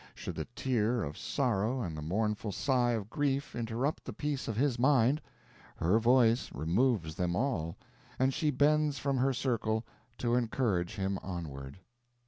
Should 0.15 0.33
the 0.33 0.45
tear 0.55 1.03
of 1.03 1.15
sorrow 1.15 1.83
and 1.83 1.95
the 1.95 2.01
mournful 2.01 2.51
sigh 2.51 2.93
of 2.93 3.11
grief 3.11 3.55
interrupt 3.55 4.03
the 4.03 4.13
peace 4.13 4.47
of 4.47 4.57
his 4.57 4.79
mind, 4.79 5.21
her 5.75 5.99
voice 5.99 6.49
removes 6.55 7.13
them 7.13 7.35
all, 7.35 7.77
and 8.17 8.33
she 8.33 8.49
bends 8.49 8.97
from 8.97 9.17
her 9.17 9.31
circle 9.31 9.85
to 10.17 10.33
encourage 10.33 10.95
him 10.95 11.19
onward. 11.21 11.77